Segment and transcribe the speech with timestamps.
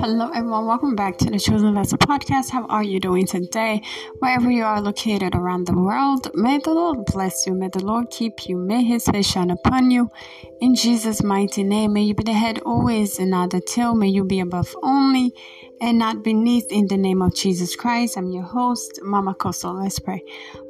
[0.00, 0.66] Hello, everyone.
[0.66, 2.50] Welcome back to the Chosen Vessel podcast.
[2.50, 3.82] How are you doing today?
[4.20, 7.54] Wherever you are located around the world, may the Lord bless you.
[7.54, 8.56] May the Lord keep you.
[8.56, 10.08] May His face shine upon you.
[10.60, 13.96] In Jesus' mighty name, may you be the head always and not the tail.
[13.96, 15.34] May you be above only
[15.80, 18.16] and not beneath in the name of Jesus Christ.
[18.16, 19.72] I'm your host, Mama Kosso.
[19.80, 20.22] Let's pray.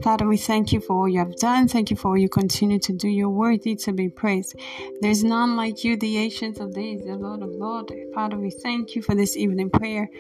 [0.02, 1.68] Father, we thank you for all you have done.
[1.68, 3.08] Thank you for all you continue to do.
[3.08, 4.56] You're worthy to be praised.
[5.00, 7.92] There's none like you, the ancient of days, the Lord of Lords.
[8.14, 10.10] Father, we thank you for this evening prayer.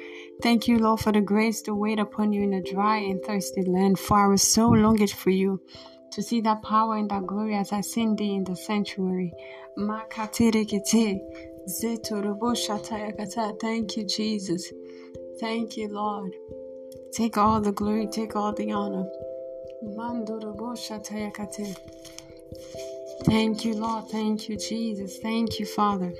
[0.42, 3.62] Thank you, Lord, for the grace to wait upon you in a dry and thirsty
[3.62, 3.98] land.
[3.98, 5.60] For I was so longed for you
[6.12, 9.32] to see that power and that glory as I sing thee in the sanctuary.
[13.60, 14.72] Thank you, Jesus.
[15.40, 16.32] Thank you, Lord.
[17.12, 19.06] Take all the glory, take all the honor.
[23.24, 24.08] Thank you, Lord.
[24.08, 25.18] Thank you, Jesus.
[25.18, 26.12] Thank you, Father.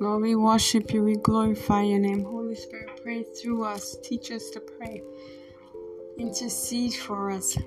[0.00, 1.02] Lord, we worship you.
[1.02, 2.24] We glorify your name.
[2.24, 3.96] Holy Spirit, pray through us.
[4.02, 5.02] Teach us to pray.
[6.18, 7.58] Intercede for us.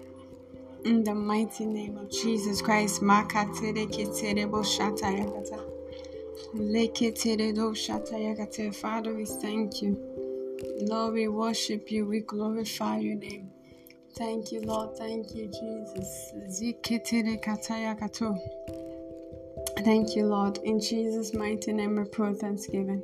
[0.85, 3.01] In the mighty name of Jesus Christ.
[8.71, 9.97] Father, we thank you.
[10.81, 12.05] Lord, we worship you.
[12.05, 13.49] We glorify your name.
[14.15, 14.95] Thank you, Lord.
[14.95, 16.31] Thank you, Jesus.
[19.79, 20.59] Thank you, Lord.
[20.59, 23.01] In Jesus' mighty name, we pray thanksgiving.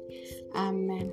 [0.55, 1.11] Amen.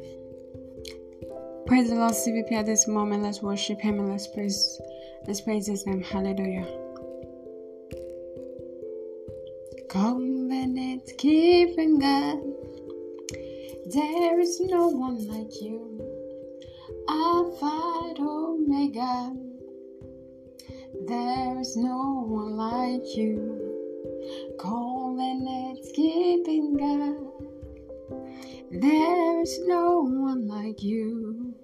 [1.67, 2.53] Praise the Lord, CVP.
[2.53, 4.79] At this moment, let's worship Him and let's praise,
[5.27, 6.03] let's praise His name.
[6.03, 6.86] Hallelujah.
[9.97, 12.39] Covenant keeping God,
[13.95, 15.81] there is no one like you.
[17.09, 19.33] Alpha Omega,
[21.09, 23.41] there is no one like you.
[24.61, 27.17] Covenant keeping God,
[28.71, 31.55] there is no one like you.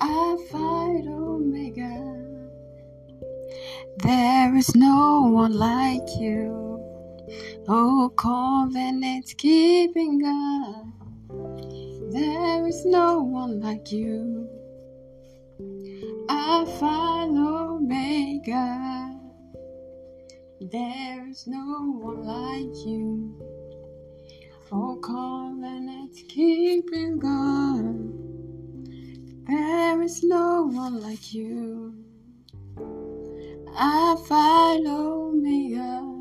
[0.00, 2.02] Alpha Omega,
[3.98, 6.65] there is no one like you.
[7.68, 10.92] Oh, covenant keeping God,
[12.12, 14.48] there is no one like you.
[16.28, 19.18] I Alpha Omega,
[20.60, 23.34] there is no one like you.
[24.70, 28.12] Oh, covenant keeping God,
[29.48, 31.94] there is no one like you.
[33.76, 36.15] I Alpha Omega.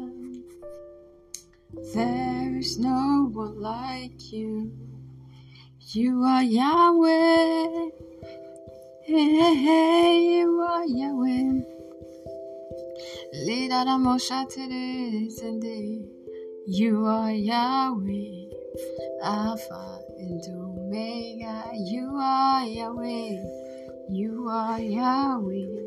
[1.93, 4.71] There is no one like you.
[5.93, 7.89] You are Yahweh.
[9.03, 11.61] Hey, hey, you are Yahweh.
[13.45, 13.87] Lead out
[15.43, 15.63] and
[16.67, 18.49] You are Yahweh.
[19.21, 21.71] Alpha and Omega.
[21.73, 23.37] You are Yahweh.
[24.09, 25.85] You are Yahweh.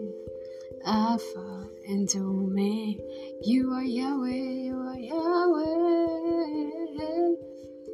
[0.86, 3.02] Alpha and Omega.
[3.42, 4.57] You are Yahweh.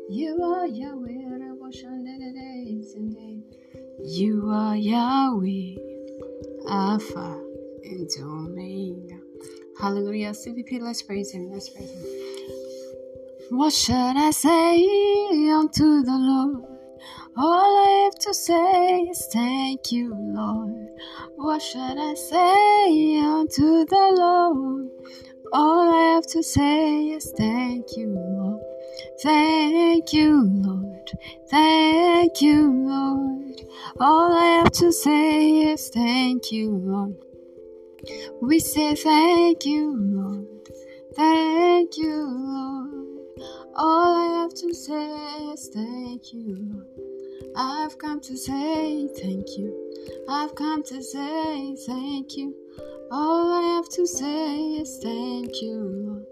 [0.09, 1.11] You are Yahweh.
[4.05, 5.77] You are Yahweh,
[6.69, 7.41] Alpha
[7.85, 9.19] and Omega.
[9.81, 10.31] Hallelujah.
[10.33, 11.51] CVP, let's praise Him.
[11.51, 12.03] Let's praise Him.
[13.51, 14.85] What should I say
[15.51, 16.65] unto the Lord?
[17.37, 20.89] All I have to say is thank you, Lord.
[21.37, 24.89] What should I say unto the Lord?
[25.53, 28.74] All I have to say is thank you, Lord.
[29.23, 31.11] Thank you, Lord.
[31.51, 33.61] Thank you, Lord.
[34.01, 37.17] All I have to say is thank you, Lord.
[38.43, 40.47] We say thank you, Lord.
[41.15, 43.19] Thank you, Lord.
[43.77, 46.87] All I have to say is thank you, Lord.
[47.57, 49.93] I've come to say thank you.
[50.29, 52.55] I've come to say thank you.
[53.11, 56.27] All I have to say is thank you, Lord.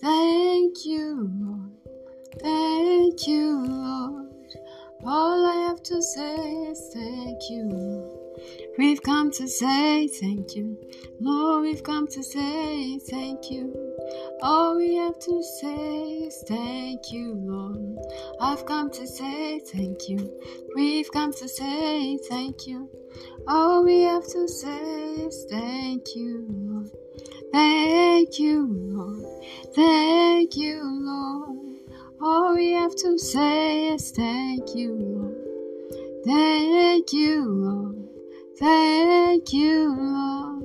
[0.00, 1.77] Thank you, Lord.
[2.40, 4.28] Thank you, Lord.
[5.04, 8.18] All I have to say is thank you,
[8.78, 10.76] We've come to say thank you.
[11.20, 13.74] Lord, we've come to say thank you.
[14.40, 17.98] All we have to say is thank you, Lord.
[18.40, 20.18] I've come to say thank you.
[20.76, 22.88] We've come to say thank you.
[23.48, 26.90] All we have to say is thank you, Lord.
[27.52, 29.24] Thank you, Lord.
[29.74, 31.67] Thank you, Lord.
[32.20, 35.36] All we have to say is thank you, Lord.
[36.24, 38.08] Thank you, Lord.
[38.58, 40.64] Thank you, Lord.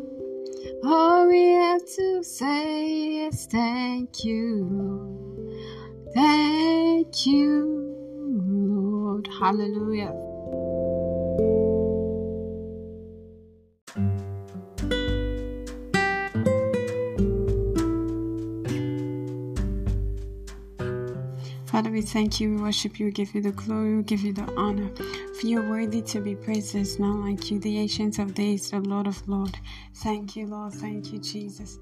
[0.83, 6.13] All we have to say is thank you, Lord.
[6.15, 9.27] Thank you, Lord.
[9.39, 10.13] Hallelujah.
[21.93, 24.51] We thank you, we worship you, we give you the glory, we give you the
[24.57, 24.89] honor.
[25.39, 28.71] For you are worthy to be praised, there's none like you, the ancient of days,
[28.71, 29.53] the Lord of Lords.
[29.97, 31.77] Thank you, Lord, thank you, Jesus.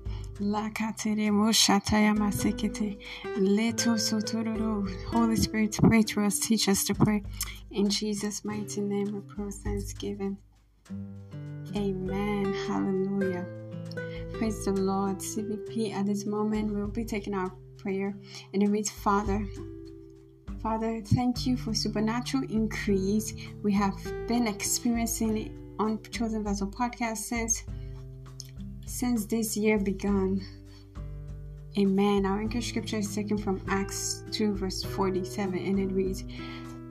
[5.07, 7.23] Holy Spirit, pray to us, teach us to pray.
[7.71, 10.37] In Jesus' mighty name, we pray thanksgiving.
[11.73, 12.53] Amen.
[12.67, 13.45] Hallelujah.
[14.33, 15.19] Praise the Lord.
[15.19, 18.13] CVP, at this moment, we'll be taking our prayer
[18.53, 19.47] and it reads, Father,
[20.61, 23.95] Father, thank you for supernatural increase we have
[24.27, 27.63] been experiencing it on Chosen Vessel podcast since
[28.85, 30.39] since this year began.
[31.79, 32.27] Amen.
[32.27, 36.25] Our anchor scripture is taken from Acts 2, verse 47, and it reads,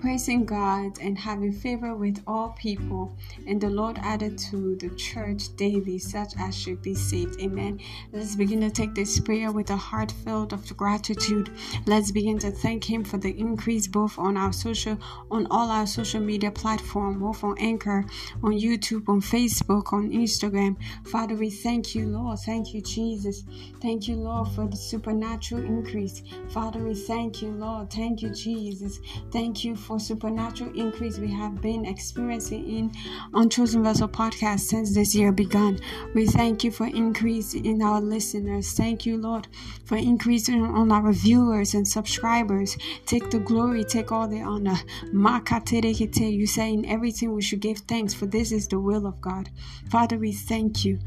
[0.00, 3.14] praising God and having favor with all people.
[3.46, 7.40] And the Lord added to the church daily such as should be saved.
[7.40, 7.80] Amen.
[8.12, 11.50] Let's begin to take this prayer with a heart filled of gratitude.
[11.86, 14.98] Let's begin to thank Him for the increase both on our social,
[15.30, 18.04] on all our social media platform, both on Anchor,
[18.42, 20.76] on YouTube, on Facebook, on Instagram.
[21.08, 22.38] Father, we thank you, Lord.
[22.38, 23.44] Thank you, Jesus.
[23.82, 26.22] Thank you, Lord, for the supernatural increase.
[26.50, 27.90] Father, we thank you, Lord.
[27.90, 28.98] Thank you, Jesus.
[29.30, 32.92] Thank you for for supernatural increase we have been experiencing in
[33.34, 35.80] on Chosen Vessel podcast since this year began.
[36.14, 38.70] We thank you for increase in our listeners.
[38.72, 39.48] Thank you, Lord,
[39.84, 42.78] for increasing on our viewers and subscribers.
[43.04, 44.78] Take the glory, take all the honor.
[45.12, 49.50] You say in everything we should give thanks, for this is the will of God.
[49.90, 51.00] Father, we thank you.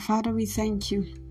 [0.00, 1.29] Father, we thank you.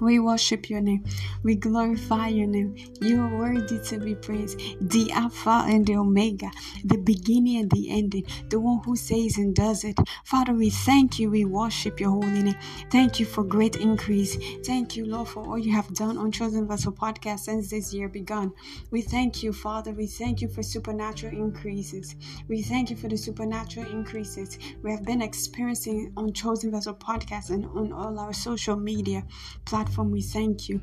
[0.00, 1.04] We worship your name.
[1.42, 2.76] We glorify your name.
[3.00, 4.60] You are worthy to be praised.
[4.80, 6.50] The Alpha and the Omega,
[6.84, 9.98] the beginning and the ending, the one who says and does it.
[10.24, 11.30] Father, we thank you.
[11.30, 12.56] We worship your holy name.
[12.90, 14.36] Thank you for great increase.
[14.64, 18.08] Thank you, Lord, for all you have done on Chosen Vessel podcast since this year
[18.08, 18.52] begun.
[18.90, 19.92] We thank you, Father.
[19.92, 22.14] We thank you for supernatural increases.
[22.48, 27.50] We thank you for the supernatural increases we have been experiencing on Chosen Vessel podcast
[27.50, 29.24] and on all our social media
[29.64, 30.80] platforms platform, we thank you.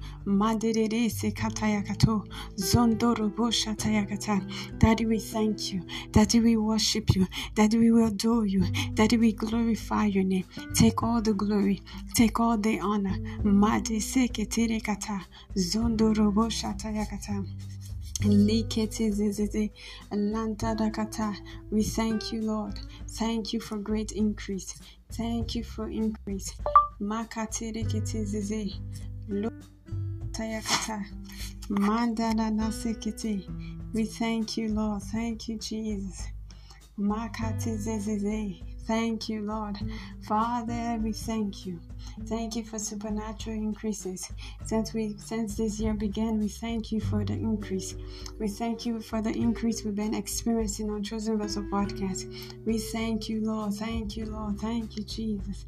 [4.77, 5.81] Daddy, we thank you.
[6.11, 7.27] Daddy, we worship you.
[7.53, 8.65] Daddy, we adore you.
[8.93, 10.45] Daddy, we glorify your name.
[10.73, 11.81] Take all the glory.
[12.15, 13.17] Take all the honor.
[21.71, 22.79] We thank you, Lord.
[23.09, 24.73] Thank you for great increase.
[25.11, 26.55] Thank you for increase.
[26.99, 28.23] Makaterekete
[30.31, 31.05] Tayakata.
[31.69, 33.47] Mandana nasekete.
[33.93, 35.01] We thank you, Lord.
[35.03, 36.27] Thank you, Jesus.
[36.97, 38.74] Makate zezeze.
[38.85, 39.77] Thank you, Lord.
[40.21, 41.79] Father, we thank you.
[42.25, 44.31] Thank you for supernatural increases.
[44.63, 47.95] Since we since this year began, we thank you for the increase.
[48.39, 52.25] We thank you for the increase we've been experiencing on Chosen Vessel Podcast.
[52.65, 53.73] We thank you, Lord.
[53.73, 54.59] Thank you, Lord.
[54.59, 55.65] Thank you, Jesus.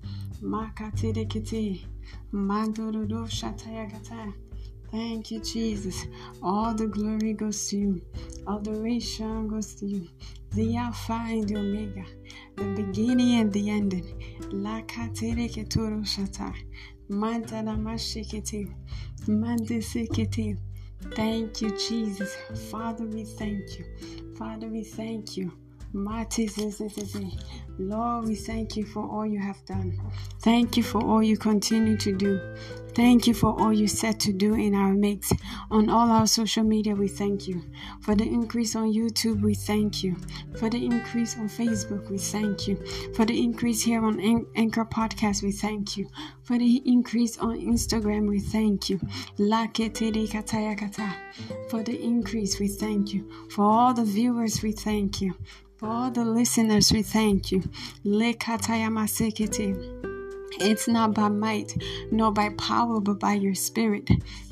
[4.92, 6.06] Thank you, Jesus.
[6.42, 8.02] All the glory goes to you.
[8.47, 10.07] All the adoration goes to you.
[10.52, 12.06] The Alpha and the Omega,
[12.57, 14.06] the beginning and the ending.
[14.52, 16.54] La katere ketoro shata.
[17.09, 18.73] Mantana mashikete.
[19.28, 20.57] Mandesekete.
[21.16, 22.35] Thank you, Jesus.
[22.71, 23.85] Father, we thank you.
[24.37, 25.52] Father, we thank you.
[27.80, 30.00] Lord, we thank you for all you have done.
[30.42, 32.40] Thank you for all you continue to do.
[32.96, 35.34] Thank you for all you set to do in our midst.
[35.69, 37.62] On all our social media, we thank you.
[38.02, 40.16] For the increase on YouTube, we thank you.
[40.57, 42.84] For the increase on Facebook, we thank you.
[43.14, 44.19] For the increase here on
[44.56, 46.07] Anchor Podcast, we thank you.
[46.42, 49.00] For the increase on Instagram, we thank you.
[51.69, 53.31] For the increase, we thank you.
[53.52, 55.36] For all the viewers, we thank you.
[55.78, 57.62] For all the listeners, we thank you.
[60.59, 61.76] It's not by might,
[62.12, 64.09] nor by power, but by your spirit.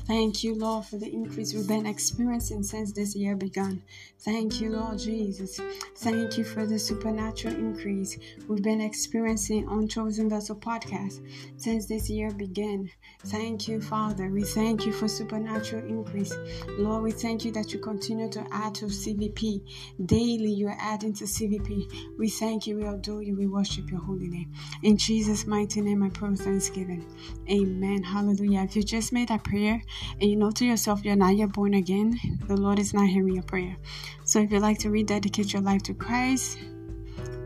[0.07, 3.81] Thank you, Lord, for the increase we've been experiencing since this year began.
[4.19, 5.59] Thank you, Lord Jesus.
[5.97, 11.21] Thank you for the supernatural increase we've been experiencing on Chosen Vessel podcast
[11.57, 12.89] since this year began.
[13.25, 14.29] Thank you, Father.
[14.29, 16.33] We thank you for supernatural increase.
[16.77, 19.63] Lord, we thank you that you continue to add to CVP.
[20.05, 22.17] Daily, you are adding to CVP.
[22.19, 24.53] We thank you, we adore you, we worship your holy name.
[24.83, 27.05] In Jesus' mighty name, I pray thanksgiving.
[27.49, 28.03] Amen.
[28.03, 28.61] Hallelujah.
[28.61, 29.81] If you just made that prayer,
[30.19, 33.35] and you know to yourself you're not yet born again, the Lord is not hearing
[33.35, 33.75] your prayer.
[34.23, 36.57] So if you'd like to rededicate your life to Christ,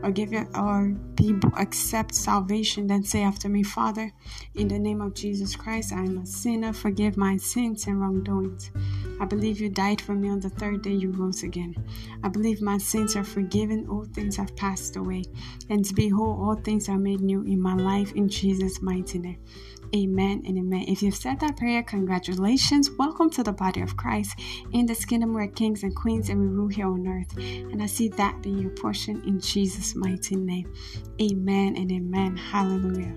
[0.02, 4.10] or give it or be accept salvation, then say after me, Father,
[4.54, 6.72] in the name of Jesus Christ, I am a sinner.
[6.72, 8.70] Forgive my sins and wrongdoings.
[9.20, 11.74] I believe you died for me on the third day you rose again.
[12.24, 15.24] I believe my sins are forgiven, all things have passed away.
[15.68, 19.38] And behold, all things are made new in my life in Jesus' mighty name.
[19.92, 20.84] Amen and amen.
[20.86, 22.88] If you've said that prayer, congratulations.
[22.92, 24.38] Welcome to the body of Christ.
[24.72, 27.36] In this kingdom, we're kings and queens and we rule here on earth.
[27.36, 30.72] And I see that being your portion in Jesus' mighty name.
[31.20, 32.36] Amen and amen.
[32.36, 33.16] Hallelujah.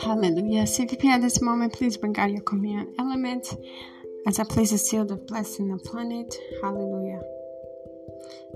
[0.00, 0.62] Hallelujah.
[0.62, 3.54] If you're at this moment, please bring out your communion element
[4.26, 6.34] as I place a seal of blessing upon it.
[6.62, 7.20] Hallelujah.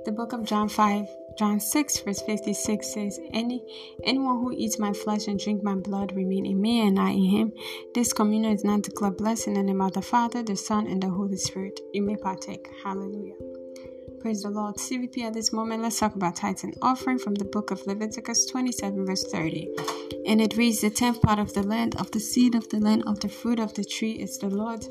[0.04, 1.08] The book of John 5,
[1.38, 3.64] John 6, verse 56 says, Any
[4.04, 7.24] anyone who eats my flesh and drink my blood remain in me and I in
[7.24, 7.52] him.
[7.94, 11.02] This communion is not declared blessed in the name of the Father, the Son, and
[11.02, 11.80] the Holy Spirit.
[11.94, 12.68] You may partake.
[12.84, 13.34] Hallelujah.
[14.20, 14.76] Praise the Lord.
[14.76, 18.46] CVP at this moment, let's talk about tithes and offering from the book of Leviticus
[18.46, 19.68] 27, verse 30.
[20.26, 23.04] And it reads, The tenth part of the land, of the seed of the land,
[23.06, 24.84] of the fruit of the tree is the Lord.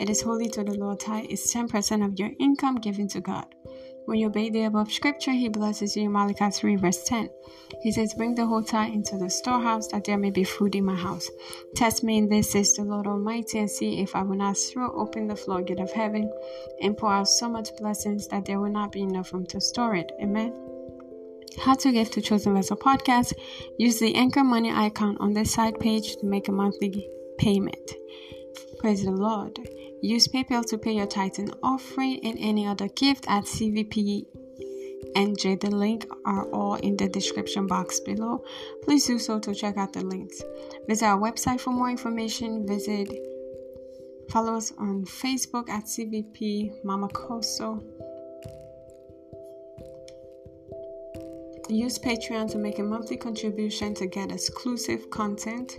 [0.00, 1.00] It is holy to the Lord.
[1.00, 3.46] Tithe is 10% of your income given to God.
[4.06, 7.30] When you obey the above scripture, he blesses you Malachi 3, verse 10.
[7.80, 10.84] He says, Bring the whole tithe into the storehouse, that there may be food in
[10.84, 11.30] my house.
[11.74, 14.92] Test me in this, says the Lord Almighty, and see if I will not throw
[14.92, 16.30] open the floodgate of heaven
[16.82, 19.94] and pour out so much blessings that there will not be enough room to store
[19.94, 20.12] it.
[20.20, 20.52] Amen.
[21.58, 23.32] How to give to Chosen Vessel Podcast.
[23.78, 27.08] Use the Anchor Money icon on this side page to make a monthly
[27.38, 27.92] payment.
[28.78, 29.58] Praise the Lord.
[30.04, 34.26] Use PayPal to pay your tithe and offering and any other gift at CVP
[35.16, 35.58] NJ.
[35.58, 38.44] The link are all in the description box below.
[38.82, 40.42] Please do so to check out the links.
[40.86, 42.66] Visit our website for more information.
[42.66, 43.08] Visit
[44.28, 47.82] follow us on Facebook at CVP Mama Kosso.
[51.70, 55.78] Use Patreon to make a monthly contribution to get exclusive content.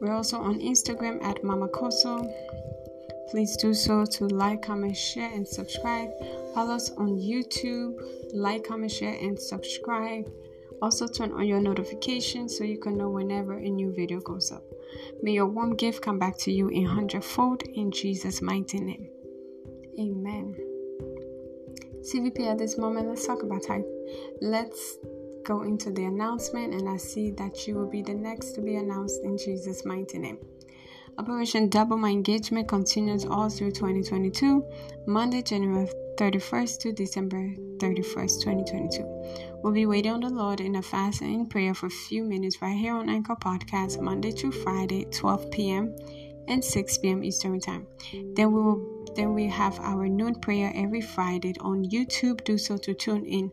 [0.00, 2.32] We're also on Instagram at Mama Kosso.
[3.30, 6.10] Please do so to like, comment, share, and subscribe.
[6.54, 7.94] Follow us on YouTube.
[8.32, 10.30] Like, comment, share, and subscribe.
[10.82, 14.62] Also, turn on your notifications so you can know whenever a new video goes up.
[15.22, 19.08] May your warm gift come back to you in hundredfold in Jesus' mighty name.
[19.98, 20.56] Amen.
[22.02, 23.84] CVP at this moment, let's talk about tithe.
[24.42, 24.98] Let's
[25.44, 28.76] go into the announcement, and I see that you will be the next to be
[28.76, 30.38] announced in Jesus' mighty name.
[31.16, 34.64] Operation Double My Engagement continues all through 2022,
[35.06, 39.60] Monday, January 31st to December 31st, 2022.
[39.62, 42.24] We'll be waiting on the Lord in a fast and in prayer for a few
[42.24, 45.94] minutes right here on Anchor Podcast, Monday through Friday, 12 p.m.
[46.48, 47.22] and 6 p.m.
[47.22, 47.86] Eastern Time.
[48.34, 52.42] Then we will then we have our noon prayer every Friday on YouTube.
[52.42, 53.52] Do so to tune in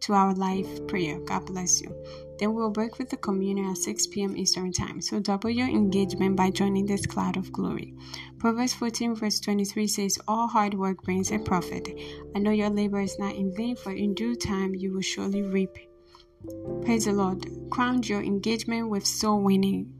[0.00, 1.18] to our live prayer.
[1.20, 1.94] God bless you.
[2.38, 4.36] Then we'll break with the communion at 6 p.m.
[4.36, 5.02] Eastern Time.
[5.02, 7.94] So double your engagement by joining this cloud of glory.
[8.38, 11.88] Proverbs 14, verse 23 says, All hard work brings a profit.
[12.34, 15.42] I know your labor is not in vain, for in due time you will surely
[15.42, 15.76] reap.
[16.84, 17.46] Praise the Lord.
[17.70, 19.92] Crown your engagement with soul winning.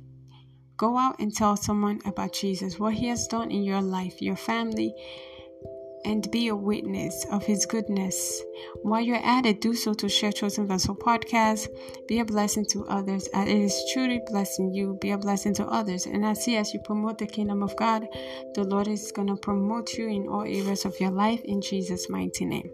[0.78, 4.37] Go out and tell someone about Jesus, what he has done in your life, your
[4.37, 4.95] family,
[6.04, 8.42] and be a witness of his goodness.
[8.83, 11.69] While you're at it, do so to share Chosen Vessel podcast.
[12.09, 13.28] Be a blessing to others.
[13.35, 14.99] It is truly blessing you.
[15.00, 16.07] Be a blessing to others.
[16.07, 18.07] And I see as you promote the kingdom of God,
[18.54, 22.09] the Lord is going to promote you in all areas of your life in Jesus'
[22.09, 22.71] mighty name.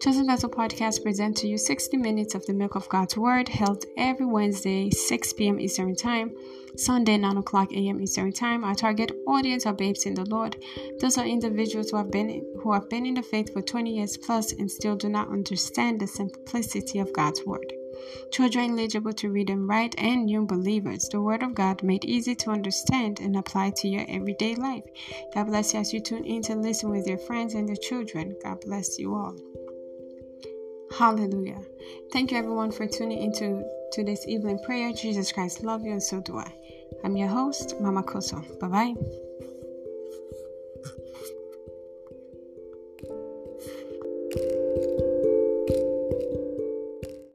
[0.00, 3.84] Chosen Vessel Podcast presents to you 60 minutes of the milk of God's Word, held
[3.96, 5.58] every Wednesday, 6 p.m.
[5.58, 6.36] Eastern Time,
[6.76, 8.00] Sunday, 9 o'clock a.m.
[8.00, 8.62] Eastern Time.
[8.62, 10.56] Our target audience are babes in the Lord.
[11.00, 14.16] Those are individuals who have been who have been in the faith for 20 years
[14.16, 17.72] plus and still do not understand the simplicity of God's Word.
[18.30, 21.08] Children eligible to read and write, and new believers.
[21.08, 24.84] The Word of God made easy to understand and apply to your everyday life.
[25.34, 28.36] God bless you as you tune in to listen with your friends and your children.
[28.44, 29.34] God bless you all.
[30.98, 31.60] Hallelujah.
[32.12, 34.92] Thank you everyone for tuning into today's evening prayer.
[34.92, 36.52] Jesus Christ love you and so do I.
[37.04, 38.42] I'm your host, Mama Kosso.
[38.58, 39.27] Bye bye.